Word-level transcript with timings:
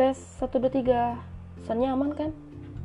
tes 0.00 0.16
1, 0.40 0.48
2, 0.48 0.80
3 0.80 1.12
Soalnya 1.68 1.92
aman 1.92 2.16
kan? 2.16 2.32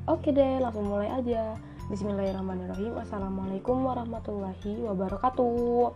Oke 0.03 0.35
deh 0.35 0.59
langsung 0.59 0.91
mulai 0.91 1.07
aja. 1.07 1.55
Bismillahirrahmanirrahim. 1.87 2.91
Assalamualaikum 2.99 3.87
warahmatullahi 3.87 4.83
wabarakatuh. 4.83 5.95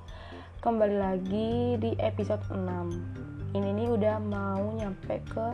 Kembali 0.63 0.96
lagi 0.96 1.76
di 1.76 1.92
episode 1.99 2.40
6 2.47 3.51
Ini 3.51 3.67
nih 3.67 3.92
udah 3.92 4.15
mau 4.24 4.63
nyampe 4.79 5.19
ke 5.28 5.46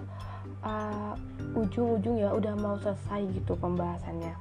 uh, 0.62 1.18
ujung-ujung 1.58 2.22
ya. 2.22 2.30
Udah 2.38 2.54
mau 2.62 2.78
selesai 2.78 3.26
gitu 3.34 3.58
pembahasannya. 3.58 4.38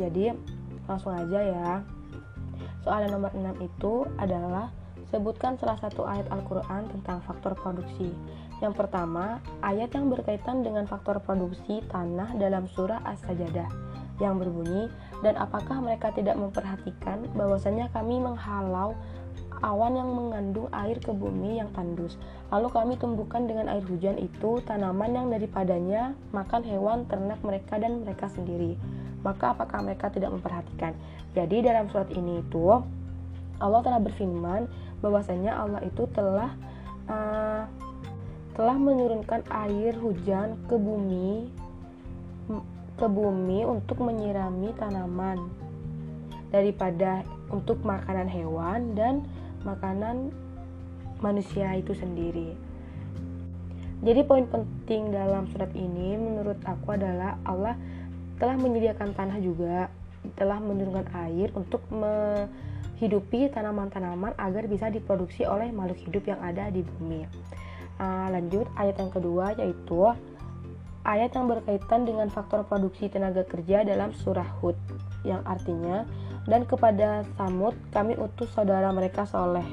Jadi 0.00 0.32
langsung 0.88 1.12
aja 1.12 1.52
ya. 1.52 1.84
Soal 2.80 3.12
nomor 3.12 3.28
6 3.36 3.60
itu 3.60 4.08
adalah 4.16 4.72
Sebutkan 5.12 5.60
salah 5.60 5.76
satu 5.76 6.08
ayat 6.08 6.24
Al-Quran 6.32 6.88
tentang 6.88 7.20
faktor 7.28 7.52
produksi 7.52 8.10
yang 8.62 8.78
pertama, 8.78 9.42
ayat 9.58 9.90
yang 9.90 10.06
berkaitan 10.06 10.62
dengan 10.62 10.86
faktor 10.86 11.18
produksi 11.18 11.82
tanah 11.90 12.38
dalam 12.38 12.70
surah 12.70 13.02
As-Sajadah 13.02 13.66
yang 14.22 14.38
berbunyi, 14.38 14.86
dan 15.26 15.34
apakah 15.34 15.82
mereka 15.82 16.14
tidak 16.14 16.38
memperhatikan 16.38 17.26
bahwasanya 17.34 17.90
kami 17.90 18.22
menghalau 18.22 18.94
awan 19.66 19.98
yang 19.98 20.14
mengandung 20.14 20.70
air 20.70 20.94
ke 21.02 21.10
bumi 21.10 21.58
yang 21.58 21.74
tandus. 21.74 22.14
Lalu 22.54 22.70
kami 22.70 22.94
tumbuhkan 23.02 23.50
dengan 23.50 23.66
air 23.66 23.82
hujan 23.82 24.14
itu 24.22 24.62
tanaman 24.62 25.10
yang 25.10 25.26
daripadanya 25.26 26.14
makan 26.30 26.62
hewan 26.62 27.02
ternak 27.10 27.42
mereka 27.42 27.82
dan 27.82 28.06
mereka 28.06 28.30
sendiri. 28.30 28.78
Maka 29.26 29.58
apakah 29.58 29.82
mereka 29.82 30.06
tidak 30.06 30.30
memperhatikan? 30.30 30.94
Jadi 31.34 31.66
dalam 31.66 31.90
surat 31.90 32.10
ini 32.14 32.46
itu 32.46 32.78
Allah 33.58 33.80
telah 33.82 34.02
berfirman 34.02 34.66
bahwasanya 35.02 35.58
Allah 35.58 35.82
itu 35.82 36.06
telah 36.14 36.54
uh, 37.10 37.66
telah 38.54 38.76
menurunkan 38.76 39.42
air 39.50 39.96
hujan 39.98 40.56
ke 40.70 40.76
bumi 40.78 41.50
ke 42.96 43.06
bumi 43.08 43.64
untuk 43.64 43.98
menyirami 44.04 44.70
tanaman 44.76 45.40
daripada 46.52 47.24
untuk 47.48 47.80
makanan 47.82 48.28
hewan 48.28 48.92
dan 48.92 49.24
makanan 49.64 50.30
manusia 51.24 51.72
itu 51.74 51.96
sendiri. 51.96 52.52
Jadi 54.02 54.20
poin 54.26 54.44
penting 54.50 55.14
dalam 55.14 55.46
surat 55.54 55.70
ini 55.78 56.18
menurut 56.18 56.58
aku 56.66 56.98
adalah 56.98 57.38
Allah 57.46 57.78
telah 58.36 58.58
menyediakan 58.58 59.14
tanah 59.14 59.38
juga, 59.38 59.86
telah 60.38 60.58
menurunkan 60.62 61.10
air 61.28 61.50
untuk 61.54 61.82
menghidupi 61.90 63.50
tanaman-tanaman 63.50 64.34
agar 64.38 64.64
bisa 64.70 64.88
diproduksi 64.88 65.42
oleh 65.46 65.70
makhluk 65.74 65.98
hidup 66.06 66.24
yang 66.26 66.40
ada 66.40 66.70
di 66.70 66.82
bumi. 66.86 67.26
Uh, 68.00 68.32
lanjut 68.32 68.66
ayat 68.80 68.96
yang 68.98 69.12
kedua 69.12 69.52
yaitu 69.60 70.10
ayat 71.02 71.34
yang 71.34 71.46
berkaitan 71.50 72.06
dengan 72.08 72.30
faktor 72.30 72.64
produksi 72.66 73.10
tenaga 73.10 73.42
kerja 73.46 73.82
dalam 73.82 74.14
surah 74.14 74.48
Hud 74.62 74.78
yang 75.26 75.42
artinya 75.46 76.06
dan 76.46 76.66
kepada 76.66 77.22
Samud 77.38 77.74
kami 77.94 78.18
utus 78.18 78.50
saudara 78.50 78.90
mereka 78.90 79.22
Soleh. 79.26 79.66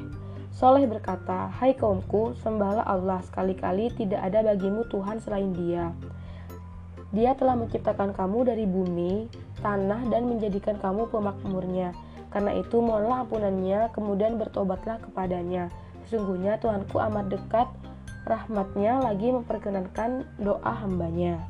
Soleh 0.53 0.85
berkata, 0.85 1.49
Hai 1.55 1.71
kaumku, 1.71 2.35
sembahlah 2.41 2.83
Allah 2.83 3.23
sekali-kali 3.23 3.95
tidak 3.95 4.21
ada 4.21 4.43
bagimu 4.43 4.85
Tuhan 4.91 5.21
selain 5.23 5.55
dia. 5.55 5.93
Dia 7.09 7.33
telah 7.33 7.57
menciptakan 7.57 8.13
kamu 8.13 8.53
dari 8.53 8.65
bumi, 8.69 9.31
tanah, 9.59 10.07
dan 10.07 10.27
menjadikan 10.27 10.79
kamu 10.79 11.07
pemakmurnya. 11.11 11.95
Karena 12.29 12.51
itu 12.57 12.77
mohonlah 12.77 13.25
ampunannya, 13.25 13.89
kemudian 13.93 14.37
bertobatlah 14.37 15.01
kepadanya. 15.01 15.73
Sesungguhnya 16.05 16.57
Tuhanku 16.61 16.97
amat 16.97 17.29
dekat 17.29 17.67
rahmatnya 18.29 19.01
lagi 19.01 19.33
memperkenankan 19.33 20.25
doa 20.37 20.73
hambanya. 20.85 21.41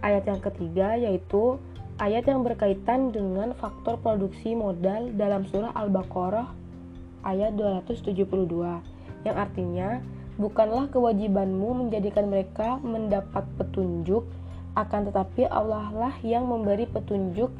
Ayat 0.00 0.28
yang 0.28 0.40
ketiga 0.40 0.96
yaitu 0.96 1.60
ayat 2.00 2.28
yang 2.28 2.44
berkaitan 2.44 3.12
dengan 3.12 3.56
faktor 3.56 4.00
produksi 4.00 4.56
modal 4.56 5.12
dalam 5.16 5.46
surah 5.48 5.72
Al-Baqarah 5.76 6.48
ayat 7.24 7.56
272 7.56 8.20
yang 9.24 9.36
artinya 9.36 10.04
bukanlah 10.36 10.90
kewajibanmu 10.92 11.86
menjadikan 11.86 12.28
mereka 12.28 12.76
mendapat 12.84 13.46
petunjuk 13.56 14.26
akan 14.74 15.10
tetapi 15.10 15.46
Allah 15.50 15.90
lah 15.94 16.14
yang 16.22 16.46
memberi 16.46 16.86
petunjuk 16.90 17.50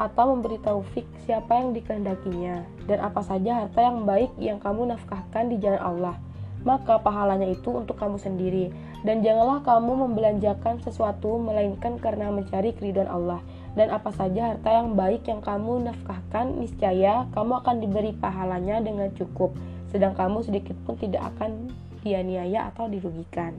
atau 0.00 0.32
memberi 0.32 0.56
taufik 0.64 1.04
siapa 1.28 1.60
yang 1.60 1.76
dikehendakinya 1.76 2.64
dan 2.88 2.98
apa 3.04 3.20
saja 3.20 3.64
harta 3.64 3.80
yang 3.84 4.08
baik 4.08 4.32
yang 4.40 4.56
kamu 4.56 4.88
nafkahkan 4.96 5.52
di 5.52 5.60
jalan 5.60 5.80
Allah 5.80 6.16
maka 6.60 7.00
pahalanya 7.00 7.48
itu 7.48 7.72
untuk 7.72 7.96
kamu 7.96 8.20
sendiri. 8.20 8.68
Dan 9.00 9.24
janganlah 9.24 9.64
kamu 9.64 10.08
membelanjakan 10.08 10.84
sesuatu 10.84 11.40
melainkan 11.40 11.96
karena 11.96 12.28
mencari 12.28 12.76
keridhaan 12.76 13.08
Allah. 13.08 13.40
Dan 13.72 13.88
apa 13.88 14.12
saja 14.12 14.52
harta 14.52 14.68
yang 14.68 14.92
baik 14.92 15.24
yang 15.24 15.40
kamu 15.40 15.88
nafkahkan, 15.88 16.60
niscaya 16.60 17.24
kamu 17.32 17.52
akan 17.64 17.76
diberi 17.80 18.12
pahalanya 18.12 18.82
dengan 18.84 19.08
cukup. 19.16 19.56
Sedang 19.88 20.12
kamu 20.12 20.44
sedikit 20.44 20.76
pun 20.84 21.00
tidak 21.00 21.32
akan 21.36 21.72
dianiaya 22.04 22.68
atau 22.72 22.92
dirugikan. 22.92 23.56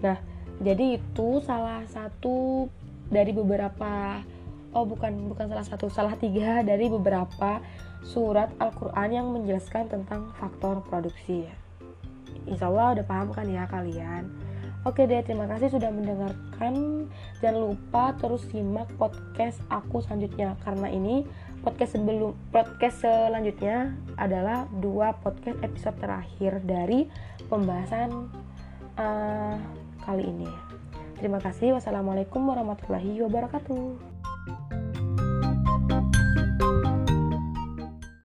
Nah, 0.00 0.16
jadi 0.60 1.00
itu 1.00 1.40
salah 1.42 1.82
satu 1.88 2.68
dari 3.08 3.32
beberapa 3.32 4.20
oh 4.70 4.86
bukan 4.86 5.32
bukan 5.34 5.50
salah 5.50 5.66
satu, 5.66 5.90
salah 5.90 6.14
tiga 6.14 6.62
dari 6.62 6.86
beberapa 6.86 7.58
surat 8.06 8.54
Al-Qur'an 8.62 9.10
yang 9.10 9.28
menjelaskan 9.34 9.90
tentang 9.90 10.30
faktor 10.38 10.80
produksi 10.86 11.48
ya. 11.48 11.54
Insya 12.46 12.70
Allah 12.70 13.00
udah 13.00 13.06
paham 13.08 13.28
kan 13.34 13.44
ya 13.50 13.68
kalian 13.68 14.30
Oke 14.80 15.04
deh, 15.04 15.20
terima 15.20 15.44
kasih 15.44 15.76
sudah 15.76 15.92
mendengarkan. 15.92 17.04
Jangan 17.44 17.60
lupa 17.68 18.16
terus 18.16 18.48
simak 18.48 18.88
podcast 18.96 19.60
aku 19.68 20.00
selanjutnya 20.00 20.56
karena 20.64 20.88
ini 20.88 21.28
podcast 21.60 22.00
sebelum 22.00 22.32
podcast 22.48 23.04
selanjutnya 23.04 23.92
adalah 24.16 24.64
dua 24.80 25.12
podcast 25.20 25.60
episode 25.60 26.00
terakhir 26.00 26.64
dari 26.64 27.12
pembahasan 27.52 28.32
uh, 28.96 29.60
kali 30.04 30.24
ini. 30.24 30.50
Terima 31.20 31.36
kasih. 31.36 31.76
Wassalamualaikum 31.76 32.40
warahmatullahi 32.48 33.20
wabarakatuh. 33.24 34.19